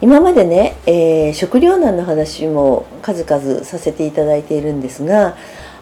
[0.00, 5.36] 今までね、えー、食糧難の話も数々させていただいているんですが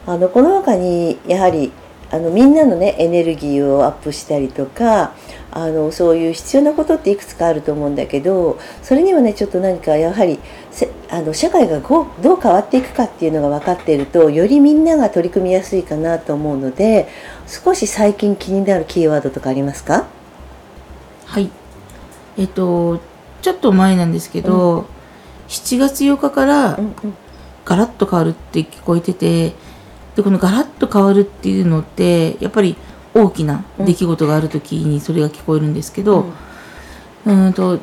[0.07, 1.73] あのこの他にやはり
[2.11, 5.13] あのみんなのねエネルギーをアップしたりとか
[5.51, 10.39] あのそういう必要なことっていくつかあると思うんだけどそれにはねちょっと何かやはり
[11.11, 17.09] あの社会がどう変わっていくかっていうのが分かっているとよりみんなが取り組みやすいかなと思うので
[17.47, 20.07] 少し最近気になるキーワードとかありますか？
[21.27, 21.51] はい。
[22.39, 23.01] えっと
[23.43, 24.87] ちょっと前なんですけど、うん、
[25.49, 26.79] 7月8日から
[27.65, 29.53] ガラッと変わるって聞こえてて
[30.17, 32.77] でこのガラッと変わるっていうのってやっぱり
[33.15, 36.27] 大きな出来事がある時にそれが聞こえるんですけど、
[37.25, 37.79] うん、うんと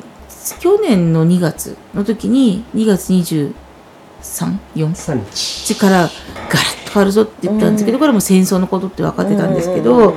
[0.59, 10.15] 去年の2月の時に2月234日からガラッと変わるぞって言ったんですけど、これも戦争のことって分かってたんですけど、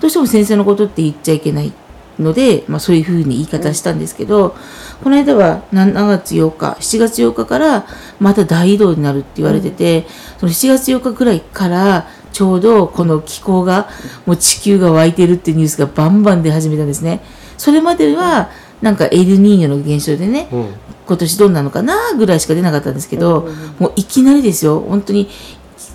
[0.00, 1.72] どうしても戦争のことって言っちゃいけない
[2.18, 4.56] ので、まあ、そういうふうに言い方したんですけど、
[5.02, 7.86] この間は7月8日7月8日から
[8.18, 10.06] また大移動になるって言われてて、
[10.38, 13.88] その7月8日ぐらいからちょうどこの気候が
[14.26, 17.20] もう地球が湧いてるってニュースがバンバン出始めたんですね。
[17.56, 18.50] それまでは
[18.82, 20.74] なんかエルニーニョの現象でね、うん、
[21.06, 25.28] 今年どうなのかなぐらいしか出なかったんですけど、うん、もういきなりですよ本当に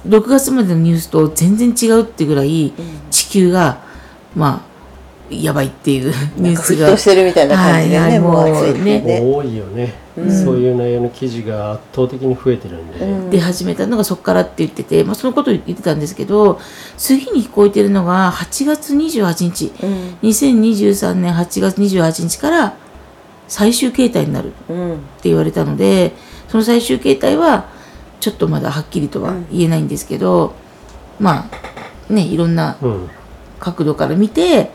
[0.07, 2.73] 6月までのニュースと全然違うってぐらい
[3.09, 3.81] 地球が
[4.35, 4.72] まあ
[5.29, 6.89] やばいっていうニュースが。
[6.89, 9.21] 沸してるみたいな感じでね、はい、もう暑いね。
[9.23, 13.05] 多いよね、うん、そういう内容の記事が圧倒的に増えてるんで。
[13.05, 16.59] うん、で始めたのがそこからって言ってて、まあ、そのことを言ってたんですけど
[16.97, 22.77] 次に聞こえてるのが8月28日、うん、2023年8月28日から
[23.47, 24.51] 最終形態になるっ
[25.21, 26.13] て言われたので、
[26.47, 27.69] その最終形態は
[28.19, 30.53] ちょっとまだはっきりとは言えないんですけど、
[31.19, 31.49] ま
[32.09, 32.77] あねいろんな
[33.59, 34.71] 角度から見て、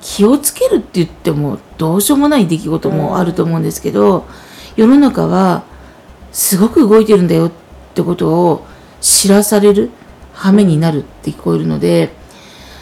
[0.00, 4.26] 気をつけるって言ってもどうしようもない出来事もあると思うんですけど、
[4.76, 5.64] 世の中は
[6.32, 7.52] すごく動いてるんだよっ
[7.94, 8.66] てことを
[9.00, 9.90] 知らされる
[10.32, 12.10] 羽目になるって聞こえるので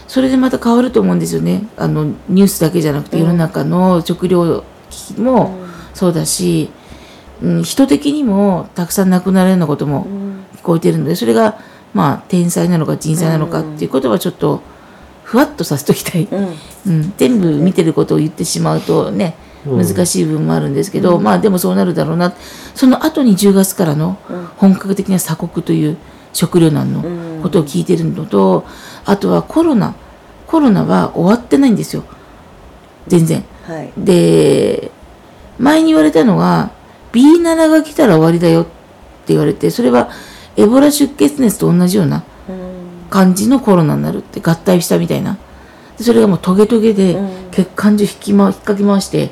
[0.07, 1.67] それでまた変わると思うんですよね。
[1.77, 5.59] あのニュースだけじゃなくて世の中の食料危機も
[5.93, 6.71] そうだし、
[7.43, 10.07] うん、人的にもたくさん亡くなるようなことも
[10.57, 11.59] 聞こえてるのでそれが
[11.93, 14.63] まあ天才なのか人災なのかっていうことはちょっと
[15.29, 16.57] ふわっとさせときたい、うん。
[16.87, 22.33] うん、全部見てることを言ってしまうとね難しい部分もあるんですけど、うん、まあでもそうなるだろうな。
[22.75, 24.17] その後に10月からの
[24.57, 25.99] 本格的な鎖国という
[26.33, 28.65] 食糧難のことを聞いてるのと
[29.05, 29.95] あとはコロナ。
[30.47, 32.05] コロナは終わってないんですよ。
[33.07, 33.45] 全然。
[33.65, 34.91] はい、で
[35.59, 36.71] 前に言われたのは
[37.13, 38.71] B7 が来たら終わりだよって
[39.35, 40.09] 言われてそれは
[40.57, 42.25] エボラ出血熱と同じような
[43.11, 45.39] 感じのコロナになるって合体したみたいな。
[46.01, 47.19] それがもうトゲトゲで
[47.51, 49.31] 血管中引き、ま、引っかき回して、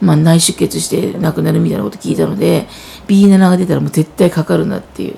[0.00, 2.66] まあ、内出血して亡くなるみたいなこと聞いたので
[3.06, 5.16] B7 が出たらもう絶対かかるなっていう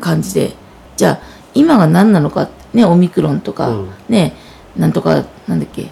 [0.00, 0.52] 感じで、
[0.96, 1.20] じゃあ
[1.54, 4.34] 今が何なのかねオミクロンとか、うん、ね
[4.76, 5.88] なんとかなんだっけ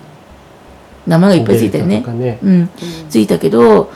[1.06, 2.70] 名前がいっぱいついたよね、ね、うん、
[3.08, 3.92] ついたけど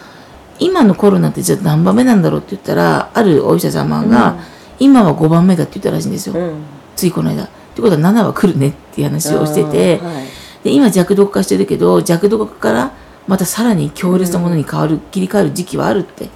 [0.61, 4.37] 今のコロナってじゃあ何番目なんだろうって言ったらあるお医者様が、
[4.79, 6.35] 今は5番目だって言ったらしいんですよ。
[6.37, 7.45] うんついこの間。
[7.45, 10.27] ってことは7は来るねっていう話をしてて、はい、
[10.65, 12.93] で今弱毒化してるけど弱毒から
[13.27, 16.29] またさらに強烈なものに変わる、うん、切り替わる時期はあるって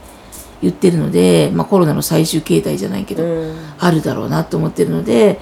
[0.63, 5.41] 言ってるので、まあ、コロナの最終形態じゃないけど、うん、あるだろうなと思ってるので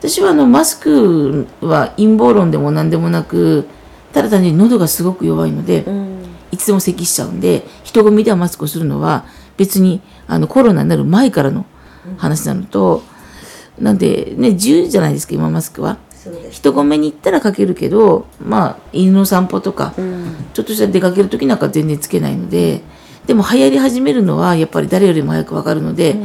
[0.00, 3.68] 私はあのマスクは陰謀論でも何でもなく
[4.12, 9.24] ただ単に喉がすごく弱いので、うん、いつでも咳しちゃうんで人混みではマスクをするのは
[9.56, 11.64] 別にあのコロナになる前からの
[12.18, 13.04] 話なのと、
[13.78, 15.98] なんでね自由じゃないですか今マスクは。
[16.52, 22.80] 人混みに行ったらかけるけどまあ犬の散歩とか、うん、ちょっとした出かける時なんか全然つけないので
[23.26, 26.16] でも流行り始めるのはやっぱり誰よりも早くわかるので、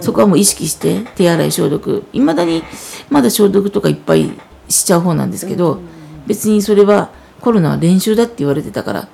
[0.00, 2.04] そこはもう意識して手洗い消毒。
[2.12, 2.62] いまだに
[3.08, 4.30] まだ消毒とかいっぱい
[4.68, 5.80] しちゃう方なんですけど、
[6.26, 7.10] 別にそれは
[7.40, 9.08] コロナは練習だって言われてたから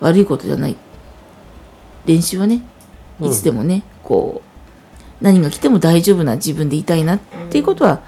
[0.00, 0.76] 悪いことじゃない。
[2.04, 2.62] 練習はね
[3.20, 4.51] いつでもね、こう
[5.22, 8.02] 何が来ても大丈夫な自分でいたいなっていうことは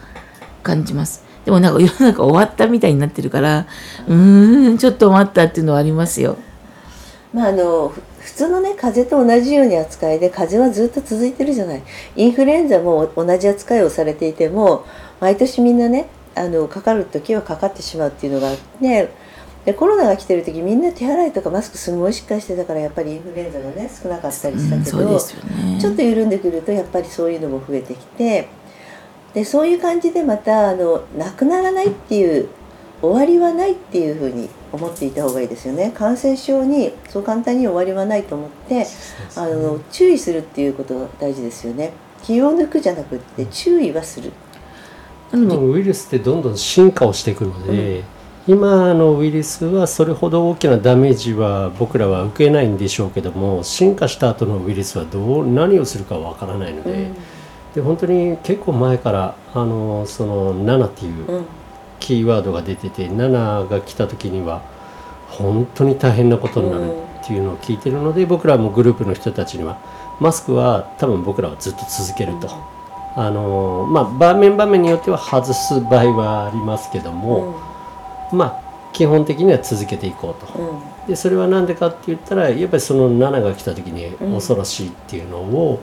[0.62, 1.24] 感じます。
[1.44, 3.66] でもなんか世の中終わったみたいになってるから
[4.08, 6.36] うーんちょっと待ったっていうのはありますよ。
[7.32, 11.82] まああの普通のね風邪と同じように扱いで風邪はずっと続いてるじゃない
[12.16, 14.86] インフルエンザも同じ扱いをされていても
[15.20, 19.10] 毎年みんなねあのかかる時はかかってしまうっていうのがね
[19.64, 28.48] でコロナが来てる時みんな手洗いとかマスクすごいしっかりしてたからやっぱりインフルエンザがね少なかったりしたけど、うんね、ちょっと緩んでくるとやっぱりそういうのも増えてきて
[29.32, 32.48] でそういう感じでまたあのなくならないっていう
[33.00, 35.92] 終わりはないっていうふうに思っていた方がいいですよね。
[35.94, 38.86] 感染症にそう簡単に終わりはないと思って、ね、
[39.36, 41.92] あの注意するっていうことが大事ですよね。
[42.22, 44.32] 気を抜くじゃなくって注意はする。
[45.32, 48.04] ウイルスってどんどん進化をしていくので、うん、
[48.46, 57.14] 今のウイルスはそれほど大きなダメージは僕らは受けないんでしょうけども進化した後のウイルスはどう何をするかわからないのでうん、
[57.74, 61.46] で本当に結構前からあのその7っていう
[62.00, 64.62] キーワードが出てて7が来た時には
[65.28, 66.92] 本当に大変なことになる
[67.22, 69.78] っていうのを聞いてるので僕らもグループの人たちには
[70.20, 72.74] マスクは多分僕らはずっと続けると。
[73.16, 77.73] あのまあ、場面場面によっては外す場合はありますけども、
[78.32, 85.82] まあ基本的には続けていこうと、でそれは何でかって言ったらやっぱりその7が来た時に恐ろしいっていうのを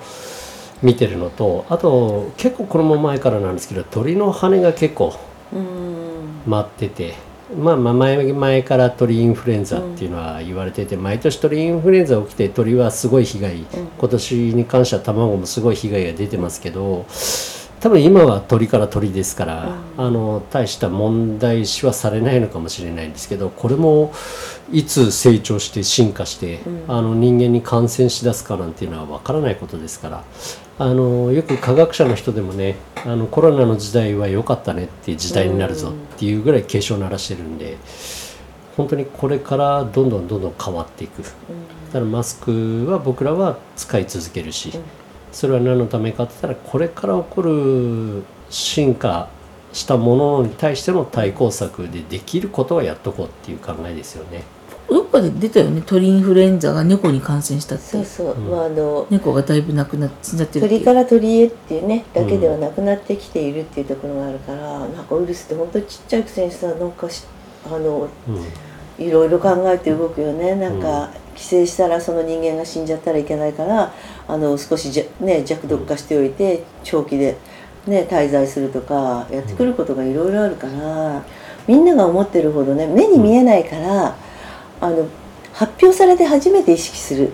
[0.81, 5.13] 見てるのとあと結構これも前からなんですけど鳥の羽が結構
[6.47, 7.15] 待ってて、
[7.55, 13.57] まあ、まあ前前から鳥インフルエンザっていうのは言われてて、毎年鳥インフルエンザ起きて鳥はすごい被害、
[13.99, 17.05] 今年に関しては卵もすごい被害が出てますけど
[17.81, 24.13] 多分今は鳥から鳥ですから、あの大した問題視はされないのかもしれないんですけどこれも
[24.71, 30.23] いつ成長して進化して、あの人間に感染しだすかなんていうのは分からないことですから
[30.77, 37.77] あのよく科学者の人でもねあのコロナの時代は良かったねっていう時代になるぞっていうぐらい警鐘を鳴らしてるんで
[38.77, 41.23] 本当にこれからどんどんどんどん変わっていく。
[41.23, 41.29] だ
[41.93, 44.71] からマスクは僕らは使い続けるし
[45.31, 49.29] それは何のためかって言ったらこれから起こる進化
[49.73, 54.43] したものに対しての対抗策でできることはやっとこうっていう考えですよね。
[54.89, 57.83] どっかで出たよね鳥インフルエンザが猫に感染したって。
[57.85, 58.37] そうそう、う。
[58.37, 67.23] ん、まあ、あの猫がだいぶ亡くなっ死んじゃってる鳥から鳥へっていうねだけではなくなってきているっていうところがあるから、うん、なんかウイルスって本当にちっちゃいくせにさなんかし
[67.65, 68.45] あの、うん、
[69.05, 70.55] いろいろ考えて動くよね。
[70.55, 73.93] なんか、寄生したらその人間が死んじゃったらいけないから
[74.27, 77.37] あの少しじゃ、ね、弱毒化しておいて長期で、
[77.87, 81.23] ね、滞在するとかやってくることがいろいろあるから、
[81.67, 84.15] みんなが思ってるほどね目に見えないから。
[84.81, 85.07] あの
[85.53, 87.31] 発表されて初めて意識する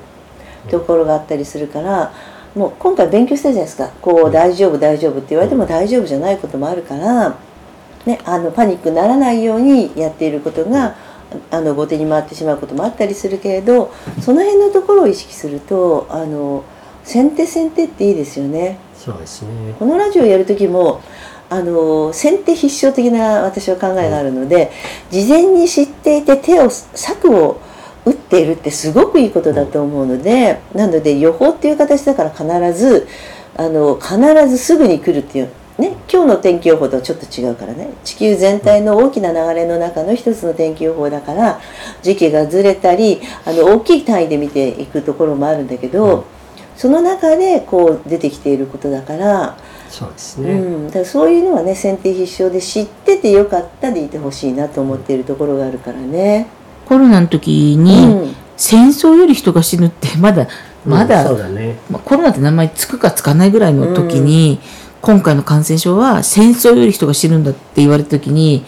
[0.70, 2.14] ところがあったりするから
[2.56, 3.90] もう今回勉強したじゃないですか。
[4.02, 7.38] こう大丈夫大丈夫って言われても大丈夫じゃないこともあるから、
[8.06, 10.96] ね、あのパニックにならないようにやっていることが
[11.52, 16.64] あの後手に回ってしまうこともあったりするけれどその辺のところを意識するとあの
[17.04, 18.80] 先手先手っていいですよね。
[18.96, 21.02] そうですねこのラジオやる時も
[21.50, 24.72] あの先手必勝的な私は考えがあるので、
[25.10, 27.62] 事前に知っていて手を策を
[28.06, 32.44] 打っているってすごくいいことだと思うので、なので予報っていう形だから必
[32.78, 33.08] ず
[33.56, 34.18] あの必
[34.50, 37.90] ずすぐに来るっていうね、今日の天気予報とはちょっと違うからね。
[38.04, 41.60] 地球全体の大きな流れの中の一つの天気予報だから
[42.02, 46.26] 時期がずれたりあの大きい単位で見ていくところもあるんだけど、
[46.76, 49.58] その中でこう出てきていることだから
[49.90, 56.48] そうですね、うん、だからそういうのはね先手必勝で知っててよかったでいてほしいなと思っているところがあるからね。
[56.88, 60.48] コロナの時に、うん、戦争より人が死ぬってまだ
[60.86, 64.60] まだ、うんね、まあ、コロナって名前つくかつかないぐらいの時に、
[65.02, 68.66] 今回の感染症は戦争より人が死ぬんだって言われた時に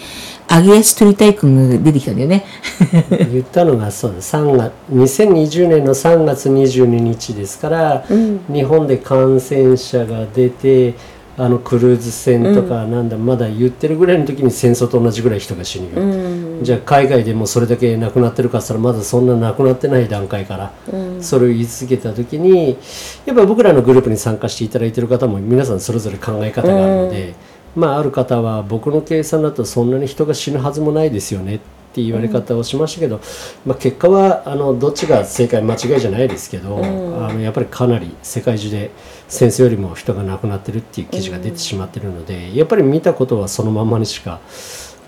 [0.50, 2.43] 揚げ足取りたい君が出てきたんだよね。
[3.31, 10.95] 言ったのがそうだ3月2020年の3月22日ですから、うん、日本で感染者が出て
[11.38, 20.74] あのクルーズ船とかなんだ、うん、まだ言ってるぐらいの時に戦争と同じぐらい人が死ぬよ、うん、じゃあ海外でもそれだけ亡くなってるかったらまだそんな亡くなってない段階から、
[21.22, 22.78] それを言い続けた時に
[23.25, 27.36] やっぱ僕らのグループに参加していただいてる方も皆さんそれぞれ考え方があるので。
[27.75, 33.20] まあ、ある方は僕の計算だとそんなに人が死ぬはずもないですよねっって言われ方をしましたけど、
[33.66, 38.92] まあ、結果はあのどっちが正解間違いじゃないですけど、あのやっぱりかなり世界中で
[39.28, 44.39] 戦争よりも人が亡くなってるっていう記事が出てしまってるので、やっぱり見たことはそのままにしか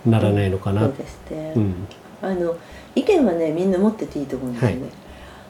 [0.05, 0.81] ならないのかな。
[0.81, 1.53] そうですね、
[2.21, 2.55] あの
[2.95, 4.81] 意見はねみんな持ってていいと思うんですよね。
[4.81, 4.91] はい。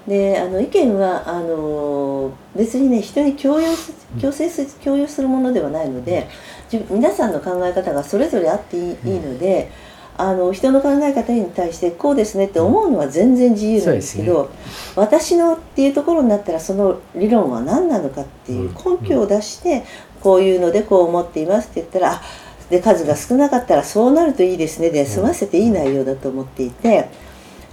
[0.08, 6.28] であの意見はあの別にね人に強要す強制す強要するものではないので
[6.72, 9.72] 自皆さんの考え方がそれぞれあっていい,、いいので
[10.18, 14.52] あの人の考え方に対してこうですねって思うのは全然自由なんですけど、
[14.96, 19.84] 私のっていうところになったらその理論は何なのかっていう根拠を出して、
[20.22, 22.22] こういうのでこう思っていますって言ったらあ
[22.72, 27.10] で数が少なかったらそうなるといいですねで済ませていい内容だと思っていて。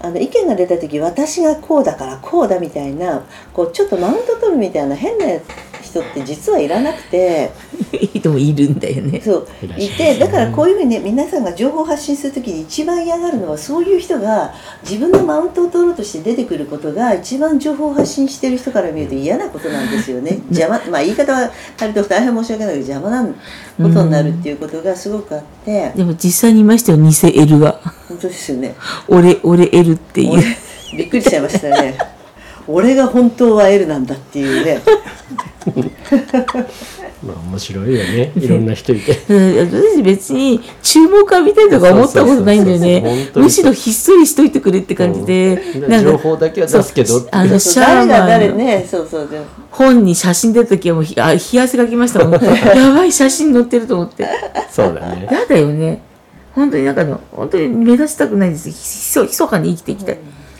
[0.01, 5.25] あの意見が出た時私がこうだからこうだみたいなこうちょっとマウント取るみたいな変な
[6.01, 7.51] 人って実はいらなくて。
[8.15, 9.21] 人もいるんだよね。
[9.25, 9.49] そう。
[9.77, 14.53] いてだからこういうふうにね皆さんが情報を発信する時に一番嫌がるのはそういう人が
[14.83, 20.39] 自分のマウントを取ろうとして出てくることが一番情報を発信してる人から見ると嫌なことなんですよね。
[20.51, 25.93] 邪魔まあ言い方はと大変申し訳ないけど邪魔なことになるっていうことがすごくあって。
[25.97, 27.81] でも実際にいましたよ偽 L が。
[28.09, 28.75] 本当ですよね。
[29.09, 30.33] 俺俺 L っていう。
[30.33, 30.43] 俺
[30.97, 32.18] びっくりしちゃいましたね
[32.69, 34.81] 俺が本当は L なんだっていうね。
[37.25, 38.33] まあ面白いよね。
[38.37, 39.19] いろんな人いて。
[39.29, 43.29] うん私別に注目浴びたいとか思ったことないんだよね。
[43.33, 45.81] 当にむしろひっそりしといてくれって感じで、うん。
[45.89, 48.87] なんか情報だけは出すけどあの シャーマンね。
[48.89, 49.29] そうそう
[49.71, 52.33] 本に写真出た時はもうひあ冷や汗かきましたもん。
[52.43, 54.29] やばい写真載ってると思って。
[54.71, 55.27] そうだね。
[55.31, 56.03] やだよね。
[56.55, 58.71] 本当になんかの本当に目立ちたくないです。
[58.71, 60.19] ひそひそかに生きていきたい、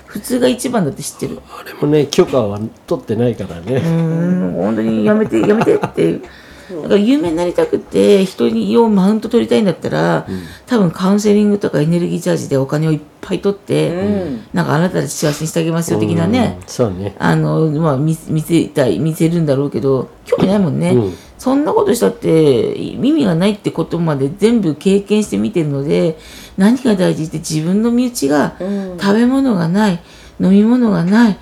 [0.09, 1.39] 普通が一番だって知ってる。
[1.49, 3.77] あれもね許可は取ってないからね。
[3.77, 6.23] うん本当にやめてやめてっていう。
[6.71, 10.27] だから有名になりたくて人にをマウント取りたいんだったら、
[10.67, 14.47] 多分カウンセリングとかエネルギーチャージでお金をいっぱい取って、うん。
[14.53, 16.69] なんかあなたたち幸せにしてあげますよ的なね、うん。
[16.69, 17.17] そうね。
[17.19, 21.15] あのまあ見見せたい見せるんだろうけど興味ないもんね、うん。
[21.39, 26.19] そんなことしたって耳がないってことまで全部経験してみてるので
[26.59, 28.99] 何が大事って自分の身内がうん。
[29.01, 30.01] 食べ物がない
[30.41, 31.39] 飲み物がない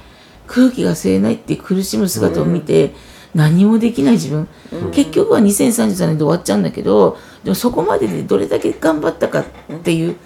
[0.46, 2.94] 空気が吸えないって苦しむ姿を見て、
[3.34, 4.48] 何もできない自分、
[4.92, 9.44] 結局は2033年で終わっちゃうんだけどでもそこまででどれだけ頑張ったかっ
[9.80, 10.16] ていう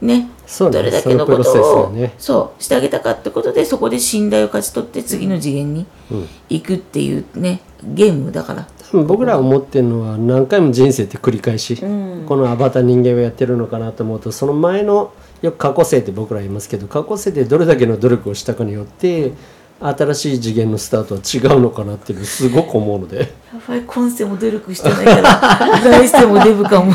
[0.00, 0.28] ね
[0.70, 2.14] どれだけのことそのプロセスを、がね。
[2.18, 6.28] そうしてあげたかってことでそこで信頼を勝ち取って次の次元にうん。
[6.48, 8.66] 行くっていうねゲームだから。
[8.90, 12.24] 多分僕ら思ってるのは何回も人生って繰り返し、ん。
[12.26, 15.12] このアバター人間をやってるのかなと思うとその前の
[15.42, 19.32] よく過去生って僕ら言いますけど過去生でどれだけの努力をしたかによって
[19.80, 23.18] 新しい次元のスタートは違うのかなっていうすごく思うので。
[23.18, 23.26] や
[23.66, 26.92] ばい今世も努力してないから来世もデブかも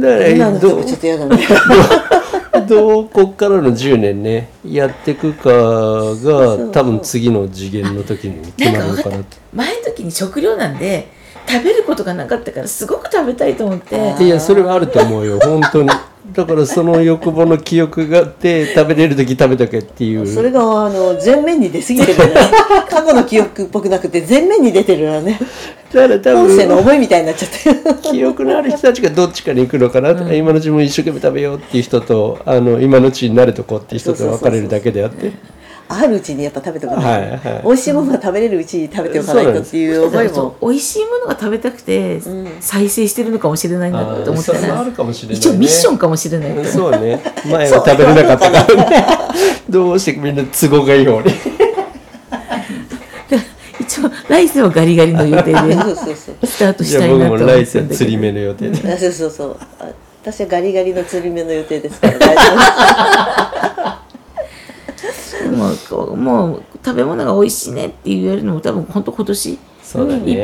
[0.00, 1.38] だ今のとこちょっと嫌だね。
[2.66, 9.36] どう こっからの10年ねやっていくかが多分次の次元の時に決まるのかなって。
[9.54, 11.08] 前の時に食料なんで
[11.48, 14.14] 食べることがなかったからすごく食べたいと思って。
[14.20, 15.38] いやそれはあると思うよ。
[15.40, 15.90] 本当に
[16.32, 20.26] だからその欲望の記憶があって食べれる時食べとけっていう。
[20.26, 22.34] それがあの前面に出過ぎてるよね
[22.88, 25.38] 過去の記憶っぽくなくて前面に出てるよね。
[25.92, 27.72] だから多本性の分思いみたいになっちゃって。
[27.72, 35.32] る記憶のある人たちがどっちかに行くのかな、今のうちも一生懸命食べようっていう人とあの今のうちに慣れとこうっていう人と分かれるだけであって
[35.88, 37.62] あるうちにやっぱ食べておかないと、はいはい。
[37.64, 42.20] 美味しいものが食べれるうちに食べておかないとっていう思いもそう美味しいものが食べたくて
[42.60, 44.50] 再生してるのかもしれないなと思っ一
[45.48, 47.22] 応ミッションかもしれないとそうね。
[47.50, 49.06] 前は食べれなかったからね。
[49.68, 51.32] どうしてみんな都合がいいように。
[53.80, 55.58] 一応来世はガリガリの予定で
[56.46, 58.92] スタートしたいなと僕も来世釣り目の予定で。
[58.92, 59.56] あそうそうそう。
[59.80, 59.86] あ
[60.22, 62.18] 私はガリガリの釣り目の予定ですから。
[62.18, 62.42] 大丈
[65.48, 69.58] もうこうもう食べ物が美味しいねって言えるのも多分本当今年いっ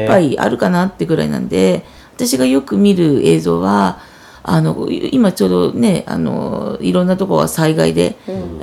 [0.07, 1.85] ぱいあるかなってぐらいなんで
[2.15, 3.99] 私がよく見る映像は
[4.43, 8.17] あの今ちょうどねあのいろんなところが災害で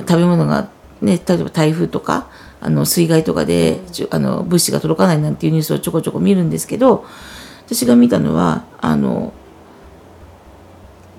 [0.08, 0.70] 食べ物が、
[1.02, 2.30] ね、例えば台風とか
[2.62, 3.80] あの水害とかで
[4.12, 7.06] あの物資が届かないなんていうニュースをちょこちょこ見るんですけど
[7.66, 9.34] 私が見たのはあの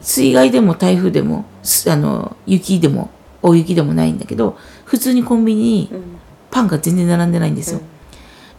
[0.00, 3.11] 水害でも台風でもすあの雪でも
[3.42, 5.90] 大雪でもないんだけど普通にコンビニに
[6.50, 7.80] パンが全然並んでないんですよ。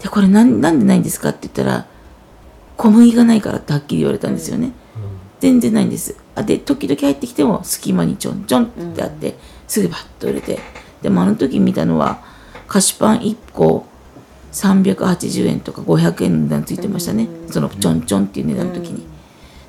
[0.01, 1.85] でこれなんなんでないんですかって言ったら
[2.75, 4.73] 小麦がないからってはっきり言われたんですよね。
[5.39, 6.15] 全然ないんです。
[6.35, 9.35] あで時々入ってきても隙間にちょんちょんってあって、
[9.67, 10.59] すぐバッと売れて。
[11.01, 12.23] でもあの時見たのは
[12.67, 13.85] 菓子パン1個
[14.53, 19.05] 380円とか500円の値段ついてましたね、そのちょんちょんっていう値段の時に、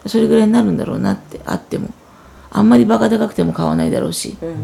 [0.07, 1.89] それぐらいになるんだろうなってあっても。
[2.57, 4.55] あんまりバカ高くても買わないだろうし、うん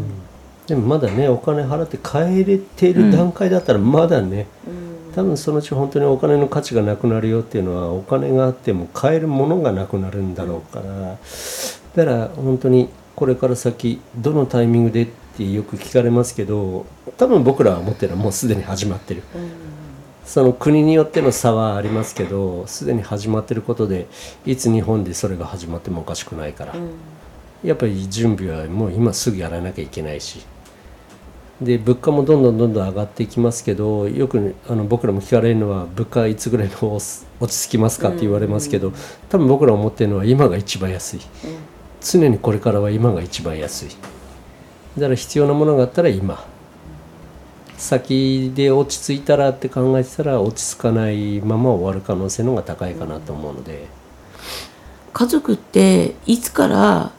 [0.71, 4.47] でもまだねお金払って帰れてる段階だったらまだね、
[5.17, 11.19] 多分そのうち本当にお金の価値がなくなるよっていうのはお金があっても買えるものがなくなるんだろうから、
[11.97, 16.87] だから本当にこれから先どのタイミングでってよく聞かれますけど
[17.17, 19.25] 多分僕らは思ってるのはもうすでに始まってる、
[20.25, 24.07] その国によっての差はありますけどすでに始まってることで
[24.47, 26.75] いつ日本でそれが始まってもおかしくないから、
[27.65, 30.47] やっぱり準備はもう今すぐやらなきゃいけないし
[31.61, 38.93] で物価もどんどんどんどん上がっていきますけどよくあの僕らも聞かれるのは物価いつぐらいの落ち着きますかって言われますけど
[39.29, 41.21] 多分僕ら思ってるのは今が一番安い。
[42.01, 43.89] 常にこれからは今が一番安い。
[44.97, 46.43] だから必要なものがあったら今。
[47.77, 53.87] 先で落ち着いたらって考えてたら落ち着かないまま終わる可能性の方が高いかなと思うので。
[55.13, 57.11] 家族っていつから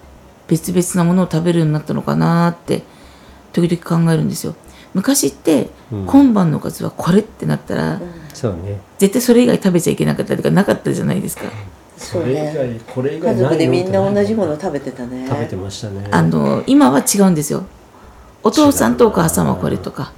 [0.47, 2.83] 別々なものを食べるようになったのかなって
[3.53, 4.55] 時々考えるんですよ。
[4.93, 6.05] 昔って、うん。
[6.05, 8.01] 今晩のおかずはこれってなったら、
[8.33, 8.79] そうね。
[8.97, 11.43] 絶対それ以外食べちゃいけなかったとかなかったじゃないですか、
[11.97, 12.79] そうね。
[12.93, 15.29] これ以家族でみんな同じもの食食べてたね。
[15.39, 16.07] べてましたね。
[16.11, 17.63] あの今は違うんですよ。
[18.43, 20.13] お父さんとお母さんはこれとか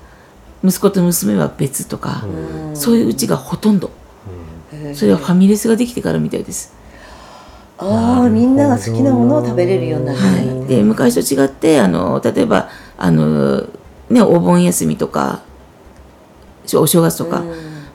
[0.63, 2.75] 息子と娘は別とか、うん。
[2.75, 3.91] そういううちがほとんど。
[4.71, 6.73] へえそれはファミレスができてからみたいです
[7.83, 13.67] ああみんなが好きなものを食べれるようになったはい、で昔と違ってあの例えばあの、
[14.09, 15.41] ね、お盆休みとか
[16.75, 17.43] お正月とか、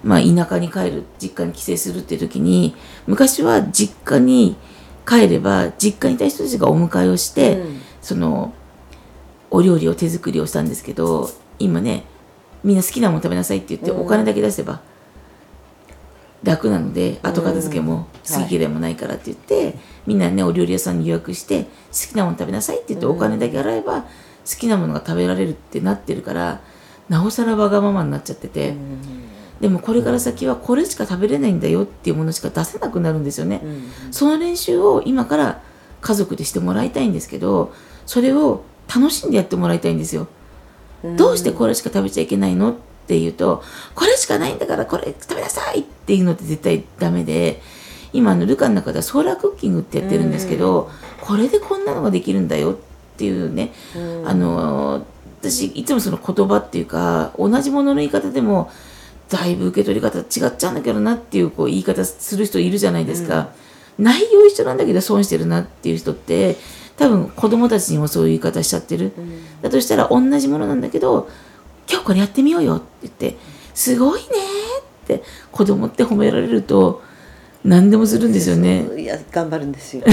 [0.03, 2.75] まあ、田舎に帰る実家に帰省するっていう時に
[3.07, 4.57] 昔は実家に
[5.07, 7.81] 帰れば実家にいた人たちがお迎えをして、うん。
[8.03, 8.55] その
[9.51, 12.05] お料理を手作りをしたんですけど今ね
[12.63, 14.01] みんな好きなもの食べなさいって言って、うん。
[14.03, 14.81] お金だけ出せば
[16.43, 21.69] 楽なので後片付けも好き嫌いもないからって言って、みんなねお料理屋さんに予約して好
[22.13, 24.07] きなもの食べなさいって言って、お金だけ払えば好
[24.59, 26.61] きなものが食べられるってなってるから
[27.09, 28.75] なおさらわがままになっちゃってて、
[29.61, 33.61] でもこれから先はこれしか食べれないんだよっていうものしか出せなくなるんですよね。
[34.11, 35.63] その練習を今から
[36.01, 37.75] 家族でしてもらいたいんですけど
[38.07, 40.29] それを楽しんでやってもらいたいんですよ。
[41.17, 42.75] どうしてこれしか食べちゃいけないのっ
[43.09, 43.63] て言うと
[43.95, 47.61] これしかないんだからこれ食べなさいっていうのって絶対ダメで
[48.13, 50.91] 今あのルカの中ではソーラークッキングってやってるんですけど
[51.21, 52.77] これでこんなのができるんだよっ
[53.17, 53.73] ていうね
[54.25, 55.05] あの
[55.41, 58.71] 私いつもその言葉っていうか同じものの言い方でも
[59.29, 63.51] だいぶ受け取り方違っちゃうんだけどなっていうこう言い方する人いるじゃないですか、
[63.99, 66.57] 内容一緒なんだけど損してるなっていう人って
[66.97, 69.13] 多分子供たちにもそういう言い方しちゃってる、
[69.61, 71.29] だとしたら同じものなんだけど
[71.91, 73.37] 今日これやってみようよって言って
[73.75, 74.27] すごいね
[75.05, 75.23] って
[75.53, 77.03] 子供って褒められると
[77.65, 79.01] 何でもするんですよね。
[79.01, 80.05] いや頑張るんですよ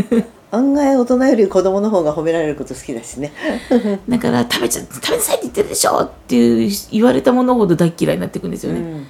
[0.50, 3.32] 案外大人より子供の方が褒められること好きだしね
[4.08, 8.80] だから食べちゃ食べなさいって言ってるでしょっていう言われたものほど大嫌いになっていくんですよね。
[8.80, 9.06] うん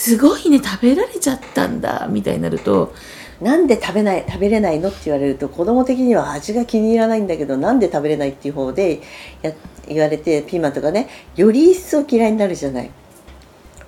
[0.00, 2.94] すごいね食べられちゃったんだみたいになると
[3.40, 9.00] なんで食べない食べれないのって言われると子供的には味が気に入らないんだけどなんで食べれないっていう方で
[9.42, 9.52] や
[9.88, 12.90] 言われてピーマンとかねより一層嫌いになるじゃない。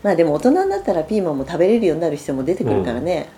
[0.03, 3.29] まあでも大人になったらピーマンも食べれるようになる人も出てくるからね、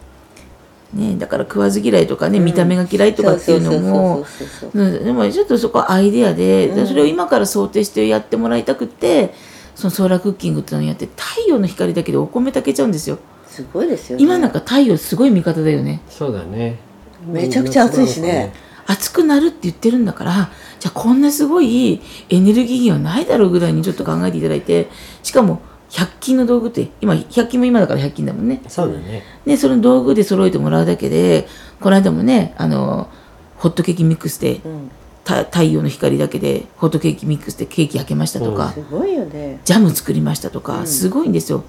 [0.95, 4.25] ねだから食わず嫌いとかね、見た目が嫌いとかっていうのも
[4.73, 6.87] でもちょっとそこはアイデアで、でうん。
[6.87, 9.35] それを今から想定してやってもらいたくって
[9.75, 13.19] そのソーラークッキングっていうのをやって太陽の光だけでお米炊けちゃうんですよ
[13.55, 14.25] すごいですよね。
[14.25, 16.01] 今なんか太陽すごい味方だよね。
[16.09, 16.77] そうだね。
[17.25, 18.53] めちゃくちゃ暑いしね。
[18.87, 24.89] 暑くなるって言ってるんだからじゃあこんなすごいエネルギー源はないだろうぐらいにちょっと考えていただいて
[25.23, 28.61] しかも100均の道具って今100均も今だから100均だもんね。
[28.69, 29.23] そうだね。
[29.47, 31.47] でその道具で揃えてもらうだけで
[31.81, 33.09] この間もねあの
[33.57, 34.91] ホットケーキミックスでうん、
[35.25, 39.61] た太陽の光だけでホットケーキミックスでケーキ焼けましたとか、すごいよね。
[39.65, 41.65] ジャム作りましたとか、すごいんですよ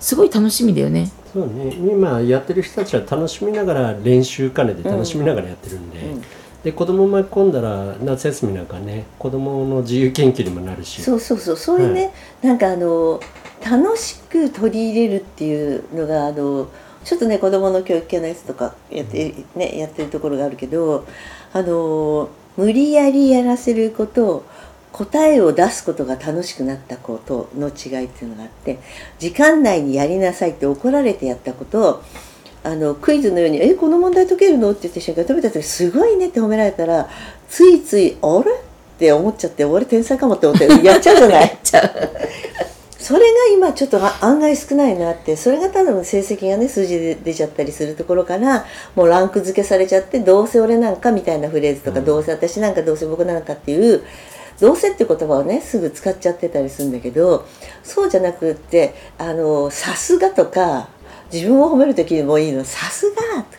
[0.00, 1.10] すごい楽しみだよね。
[1.32, 1.74] そうね。
[1.74, 6.22] 今やってる人たちは楽しみながら練習兼ねて楽しみながらやってるんで、うん。
[6.64, 11.02] で子供巻き込んだら夏休みなんかね子供の自由研究にもなるし。
[11.02, 11.56] そうそうそう。
[11.56, 13.20] そういうね、なんかあの
[13.64, 16.68] 楽しく取り入れるっていうのがあの
[17.04, 21.06] ちょっとね子供の教育系のやつとかやって,、ね、やってるところがあるけど
[21.52, 24.44] あの無理やりやらせること
[24.92, 28.78] 答えを出すことが楽しくなったことの違いっていうのがあって
[29.18, 32.02] 時間内にやりなさいって怒られてやったことを
[32.64, 37.08] あのクイズのように「えこの問題解けるの?」って言って瞬間食べた時「すごいね」って褒められたら
[37.48, 41.58] ついつい「あれ?」って思っちゃって俺天才かもって思ってやっちゃうじゃない？
[42.98, 48.64] それが今ちょっと案外少ないなってそれが多分成績がね数字で出ちゃったりするところから
[48.96, 54.02] もうランク付けされちゃってどうせ俺なんかみたいなフレーズとか、うん、どうせ私なんかどうせ僕なんかっていう
[54.60, 57.46] どうせって言葉をねすぐ使っちゃってたりするんだけど
[57.82, 60.88] そうじゃなくってあのさすがとか
[61.32, 63.58] 自分を褒める時にもいいのさすがと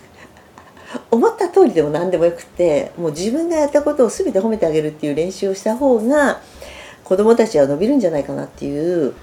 [1.00, 6.42] か思った通りでも何でもよくてもう自分がやったことを全て褒めてあげるっていう練習をした方が
[7.04, 9.14] 子供たちは伸びるんじゃないかなっていう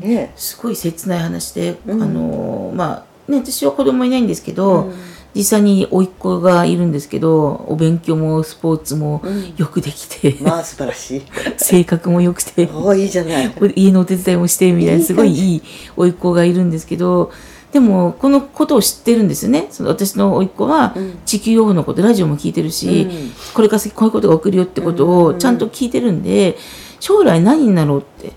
[0.00, 4.94] ね、すごい切ない話で、うん、あのまあね私は子供いないんですけど、うん、
[5.34, 9.22] 実際に甥っ子がいるんですけどお勉強もスポーツも
[9.56, 11.22] よくできて、うん、まあ素晴らしい。
[11.56, 13.54] 性格も良くておいいじゃない。
[13.76, 15.62] 家のお手伝いもしてみたいなすごいいい
[15.96, 17.30] 甥っ子がいるんですけど
[17.72, 19.68] でもこのことを知ってるんですよね。
[19.70, 23.06] その私の甥っ子は地球予報のことラジオも聞いてるし、
[23.54, 26.56] これから先こういうことが起きるよってことをちゃんと聞いてるんで
[26.98, 28.32] 将来何になろうって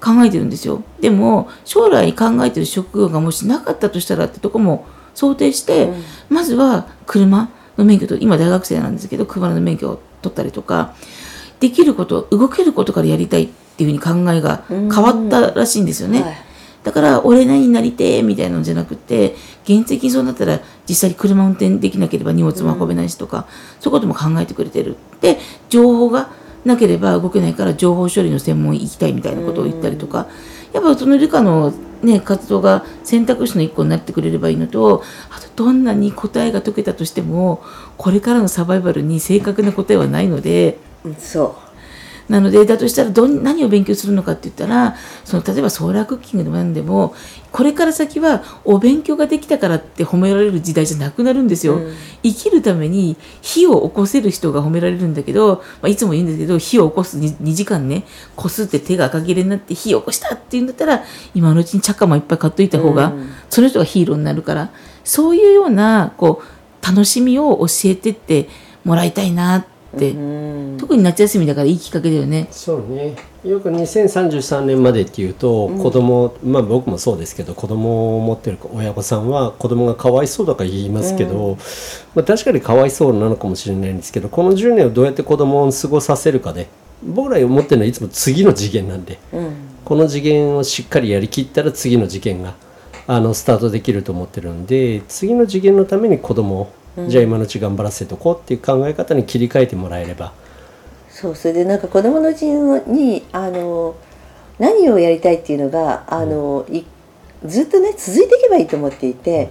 [0.00, 0.82] 考えてるんですよ。
[1.00, 4.84] でも将来考えてる職業がもしなかったとしたらってとこも
[5.16, 10.94] 想定して、うん、まずは車の免許と今大学生なんですけど車の免許を取ったりとか
[11.58, 16.22] できること動けることからやりたいっていうふうに考えが変わったらしいんですよね。
[16.22, 16.36] はい、
[16.84, 23.44] だから俺何になりてみたいなのじゃなくて現実的にそうなったら実際に車運転できなければ荷物も運べないしとか、うん、
[23.80, 24.96] そういうことも考えてくれてる。
[25.22, 25.38] で
[25.70, 26.30] 情報が
[26.66, 30.26] なければ動けないから情報処理の専門行きたいみたいなことを言ったりとか、
[30.76, 37.62] やっぱその理科の、ね、活動が選択肢の一個になってくれればいいのとあとどんなに答えが解けたとしても
[37.96, 40.78] これからのサバイバルに正確な答えはないので。
[41.18, 41.65] そう
[42.28, 47.14] なのでだとしたらど何を勉強するのかって言ったらその例えばソーラークッキングでも何でも
[47.52, 51.76] これから先はお勉強ができたからって褒められる時代じゃなくなるんですよ。
[51.76, 64.70] うん、生きるために火を起こせる人が褒められるんだけど、まあ、いつも言うんですけど火を起こす 2, 2時間ねこすって手が赤切れになって火を起こしたっていうんだったら今のうちに茶カもいっぱい買っといた方が、うん、その人がヒーローになるから。
[65.06, 68.48] そういうようなこう楽しみを教えてって
[68.84, 69.75] もらいたいなって、
[70.78, 72.48] 特に夏休みだからいいきっかけだよね。
[72.50, 73.16] そうね。
[73.44, 81.56] よく2033年までっていうと子供、うん、まあ僕もそうですけど子供を持ってる親御さんは子供がかわいそうとか言いますけど、うん、
[82.14, 86.68] まあ、確かにかわいそうなのかもしれないんですけどこの10年をどうやって子供を過ごさせるかで、ね、
[87.04, 89.54] 僕ら思ってるのはいつも次の次元なんで、うん、
[89.84, 92.54] この次元をしっかりやりきったら次の次元が
[93.06, 96.72] あのスタートできると思ってるんで次の次元のために子供を
[97.08, 100.32] じゃあ今のうち頑張らせとこうっていう考え方に切り替えてもらえれば。
[101.10, 103.96] そうそれでなんか子供のうちにあの
[104.58, 109.50] 何をやりたいっていうのがあの、うん、ずっとね続いていけばいいと思っていて、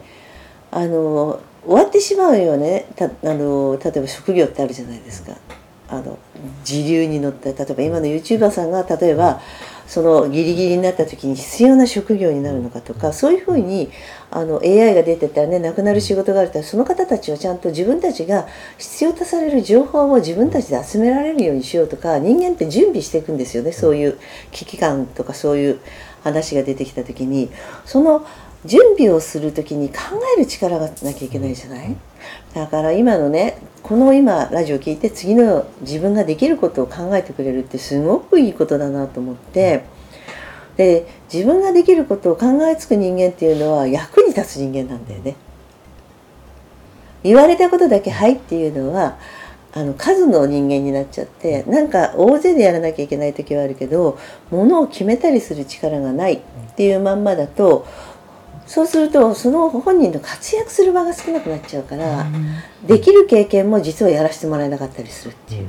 [0.71, 2.87] うん、あの終わってしまうよね。
[2.95, 5.35] たあの例えば職業ってあるじゃないですか。
[5.87, 6.17] あの
[6.63, 13.91] 時流に乗って例えば今の YouTuber さんが例えば、うんそのギリギリになった時に必要な職業になるのかとかそういうふうに
[14.31, 23.71] あの AI が出てたらねなくなる仕事があるとその方たちはちゃんと自分たちが必要とされる情報を自分たちで集められるようにしようとか人間って準備していくんですよね。
[23.71, 24.17] そういう
[24.51, 25.79] 危機感とかそういう
[26.25, 27.49] 話が出てきた時に
[27.85, 28.25] その
[28.65, 29.95] 準備をする時に考
[30.35, 31.95] える力がなきゃいけないじゃない？
[32.55, 39.83] だから今のねこの今ラジオ聞いて次の自分ができることを考えてくれるってすごくいいことだなと思って
[40.77, 45.35] で自分ができることを考えつく人間っていうのは役に立つ人間なんだよね。
[47.23, 49.17] 言われたことだけ「はい」っていうのは
[49.75, 54.17] あの数の人間になっちゃってなんか大勢でやらなきゃいけない時はあるけど
[54.49, 56.41] ものを決めたりする力がないっ
[56.77, 57.85] ていうまんまだと
[58.65, 62.25] そうするとその本人の活躍する場が少なくなっちゃうから、
[62.87, 65.67] できる経験も実はやらせてもらえなかったりするっていう、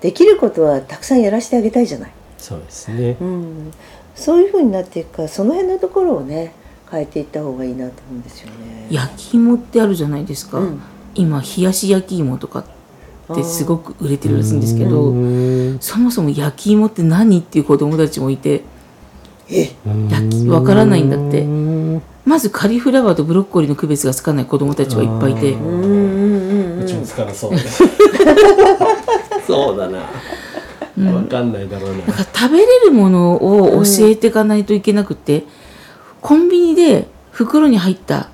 [0.00, 2.12] できることはたくさんやらせてあげたいじゃない。
[2.38, 3.72] そうですね、うん、
[4.14, 6.52] そういうふうになっていくからその辺のところをね
[6.90, 8.86] 変えていった方がいいなと思うんですよね。
[8.90, 10.82] 焼き芋ってあるじゃないですか、うん、
[11.14, 12.64] 今冷やし焼き芋とか
[13.30, 15.12] ってすごく売れてるらしいんですけど
[15.80, 18.62] そもそも焼き芋って何っていう子供たちもいて
[19.48, 19.70] え？
[20.10, 21.46] 焼きわからないんだって。
[22.24, 25.50] まずカリフラワーとブロッコリーの区別がつかない子供たちはいっぱいいて。
[25.50, 27.52] うちもつかなそう
[29.44, 29.98] そうだな。
[31.12, 32.06] わかんないだろうな。
[32.06, 35.44] だから食べれるものを教えていかないといけなくて、
[36.20, 38.28] コンビニで袋に入った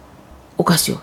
[0.58, 0.96] お菓子を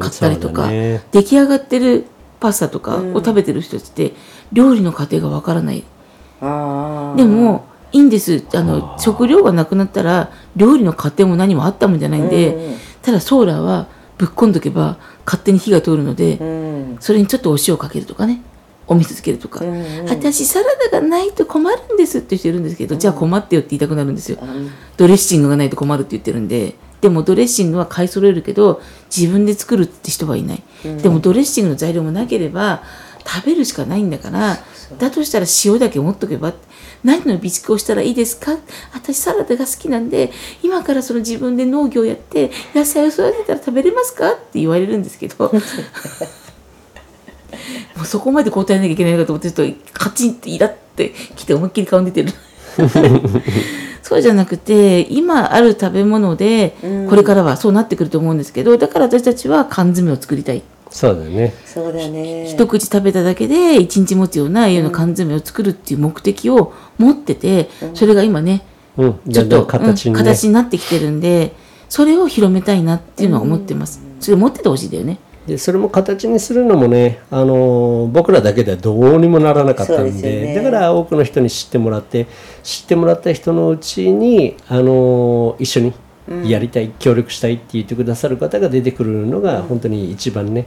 [0.00, 2.06] 買ったりとか、ね、出来上がってる
[2.40, 4.12] パスタとかを食べてる人たちって
[4.52, 5.84] 料理の過程がわからない、で
[7.24, 8.42] もいいんです。
[8.54, 18.42] あの食料がなくなったら料理の過程も何もあったもんじゃないんで、うん、ただソーラーはぶっこんどけば勝手に火が通るので、うん、それにちょっとお塩かけるとかね。
[18.86, 20.08] お味噌つけるとか、うんうん。
[20.08, 28.82] 私サラダがないと困るんですって人いるんですけど、じゃあ困ってよって言いたくなるんですよ、うんドレッシングがないと困るって言ってるんででもドレッシングは買い揃えるけど
[29.14, 30.62] 自分で作るって人はいない、
[31.02, 32.82] でもドレッシングの材料もなければ
[33.26, 34.58] 食べるしかないんだから
[34.98, 36.52] だとしたら塩だけ持っとけば
[37.04, 38.58] 何の備蓄をしたらいいですか？
[38.92, 40.30] 私サラダが好きなんで
[40.62, 44.32] 今からその自分で農業やって野菜を育てたら食べれますか？
[44.32, 45.52] って言われるんですけど。
[47.96, 52.32] もうそこまで答えなきゃいけないのかと思ってちょっとカチンってイラってきて思いっきり顔に出てる
[54.02, 56.74] そうじゃなくて今ある食べ物で
[57.08, 60.62] これからはそうなってくると思うんですけどだから私たちは缶詰を作りたい。
[60.90, 61.54] そうだよね。
[61.66, 62.46] そうだね。
[62.48, 68.64] 一口食べただけで一日持つような栄養の缶詰を作るっていう目的を持っててそれが今ね
[68.96, 69.20] うん。
[69.32, 71.54] ちょっと形にうんね、形になってきてるんで
[71.88, 74.00] それを広めたいなっていうのは思ってます。
[74.20, 75.18] それ持っててほしいだよね。
[75.46, 80.54] でそれも形にするのもね、あのー僕らだけではどうにもならなかったんででね。
[80.54, 82.26] だから多くの人に知ってもらって
[82.62, 85.92] 知ってもらった人のうちに、あのー一緒に
[86.48, 90.66] やりたい、協力したいって言ってくださる方が出てくるのが本当に一番ね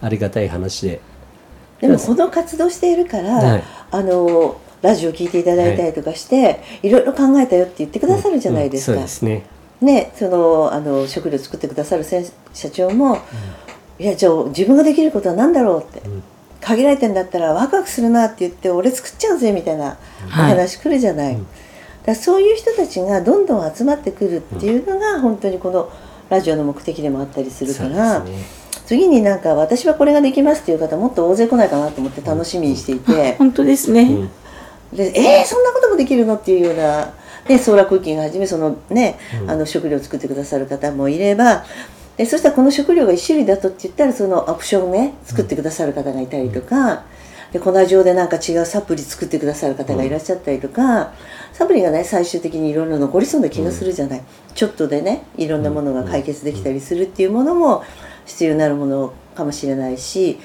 [0.00, 1.00] ありがたい話で。
[1.80, 3.64] でもこの活動しているから、はい。
[3.90, 8.92] あのラジオ聞いていただいたりとかして、い、ろいろ考えたよって言ってくださるじゃないですか。
[8.92, 9.42] うんそうですね。
[9.80, 13.18] ねそのあの食料作ってくださる先社長も、
[13.98, 16.22] いやじゃあ自分ができることは何だろうって、ん
[16.66, 19.98] 限られてんだったらワクワクするなって言って俺作っちゃうぜみたいな
[20.28, 21.46] 話来るじゃない、だか
[22.06, 25.92] らそういう人たちがどんどん集まってくるっていうのが本当にこの
[26.28, 28.24] ラジオの目的でもあったりするから、
[28.84, 34.30] 次になんか私はこれができますっていう方もっと大勢来ないかなと思って楽しみにしていて、本当ですね、うん。
[34.96, 37.14] でえー、そんなこともできるのっていうような、
[37.48, 41.64] ね、ソーラークッキングはじめその、ねあの食料を作ってくださる方もいれば
[42.16, 47.04] でそしたらこの食料が1種類だとって言ったらそのオプションをね作ってくださる方がいたりとか。
[47.52, 51.12] で粉状でなんか違うサプリ作ってくださる方がいらっしゃったりとか、
[51.52, 54.22] サプリがね最終的にいろいろ残りそうな気がするじゃない、
[54.54, 57.84] ちょっとでねいろんなものが解決できたりするっていうものも
[58.26, 60.38] 必要になるものかもしれないし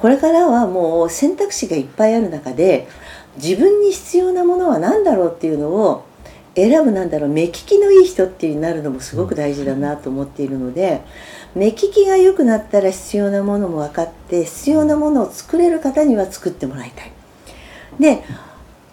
[0.00, 2.86] これからはもう選択肢がいっぱいある中で
[3.36, 6.04] 自分に必要なものは何だろうっていうのを
[6.54, 11.02] 選ぶなんだろう目利きのいい人っていうになるのもすごく大事だなと思っているので
[11.54, 17.12] 目利きが良くなったら必要なものも分かって必要なものを作れる方には作ってもらいたい。
[18.00, 18.22] で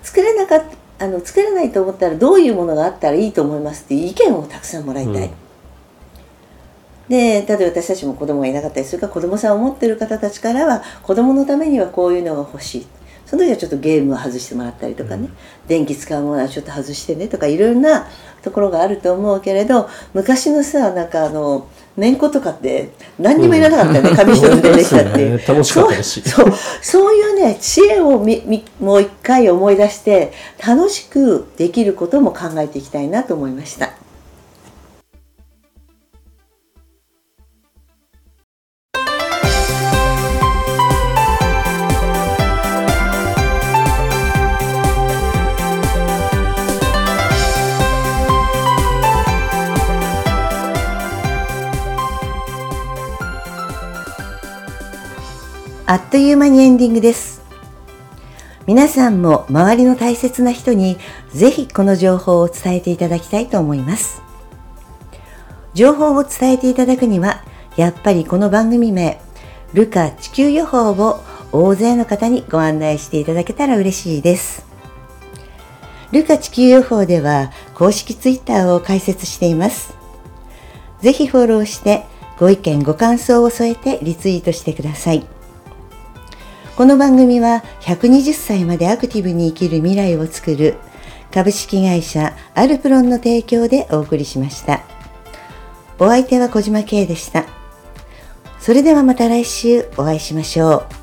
[0.01, 0.63] 作れなか
[0.99, 5.23] あの作れないと思ったらどういうものがあったらいいと思いますっていう意見をたくさんもらいたい。
[5.23, 5.29] うん
[7.09, 12.87] で例えば私たちも子供がいなかったりするから子供さんを持ってる方たちからは子供のためにはこういうのが欲しい
[13.29, 15.29] その時はちょっとゲームを外してもらったりとかね、
[15.67, 18.07] 電気使うものはちょっと外してねとかいろんな
[18.41, 22.89] ところがあると思うけれど昔のさなんかあの年子とかって
[23.19, 30.33] 何にもいらなかったよね、紙一つでできたっていう、ね 楽しかったしそうそうそういうね知恵をみみもう一回思い出して
[30.65, 33.91] 楽しくできることも考えていきたいなと思いました。
[55.89, 57.41] あっという間にエンディングです。
[58.67, 60.97] 皆さんも周りの大切な人に
[61.33, 64.21] ぜひこの情報を伝えていただきたいと思います。
[65.73, 67.43] 情報を伝えていただくには、
[67.75, 69.19] やっぱりこの番組名、
[69.73, 74.67] ルカ地球予報を大勢の方にご案内していただけたら嬉しいです。
[76.11, 79.95] ルカ地球予報では公式ツイッターを開設しています。
[81.01, 82.05] ぜひフォローして
[82.37, 85.25] ご意見ご感想を添えてリツイートしてください。
[86.79, 90.75] この番組は120歳までアクティブに生きる未来をつくる
[91.29, 94.79] 株式会社アルプロンの提供でお送りしました。
[95.99, 97.47] お相手は小島慶でした。
[98.61, 100.98] それではまた来週お会いしましょう。